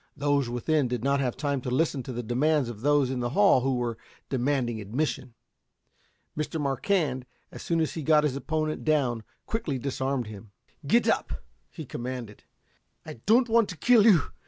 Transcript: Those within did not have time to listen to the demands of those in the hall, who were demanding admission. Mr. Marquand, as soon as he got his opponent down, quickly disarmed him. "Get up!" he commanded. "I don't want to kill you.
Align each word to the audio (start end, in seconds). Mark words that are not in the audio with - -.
Those 0.17 0.49
within 0.49 0.87
did 0.87 1.03
not 1.03 1.19
have 1.19 1.37
time 1.37 1.61
to 1.61 1.69
listen 1.69 2.01
to 2.01 2.11
the 2.11 2.23
demands 2.23 2.69
of 2.69 2.81
those 2.81 3.11
in 3.11 3.19
the 3.19 3.29
hall, 3.37 3.61
who 3.61 3.75
were 3.75 3.99
demanding 4.29 4.81
admission. 4.81 5.35
Mr. 6.35 6.59
Marquand, 6.59 7.23
as 7.51 7.61
soon 7.61 7.79
as 7.79 7.93
he 7.93 8.01
got 8.01 8.23
his 8.23 8.35
opponent 8.35 8.83
down, 8.83 9.21
quickly 9.45 9.77
disarmed 9.77 10.25
him. 10.25 10.49
"Get 10.87 11.07
up!" 11.07 11.43
he 11.69 11.85
commanded. 11.85 12.43
"I 13.05 13.19
don't 13.27 13.47
want 13.47 13.69
to 13.69 13.77
kill 13.77 14.07
you. 14.07 14.21